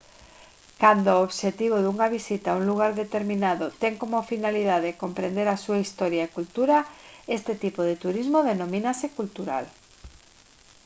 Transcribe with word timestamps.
cando 0.81 1.09
o 1.13 1.23
obxectivo 1.27 1.77
dunha 1.81 2.07
visita 2.17 2.47
a 2.49 2.57
un 2.59 2.65
lugar 2.71 2.91
determinado 3.03 3.65
ten 3.81 3.93
como 4.01 4.27
finalidade 4.31 4.97
comprender 5.03 5.47
a 5.49 5.61
súa 5.63 5.79
historia 5.85 6.21
e 6.25 6.33
cultura 6.37 6.77
este 7.37 7.53
tipo 7.63 7.81
de 7.89 7.95
turismo 8.03 8.39
denomínase 8.49 9.05
cultural 9.17 9.65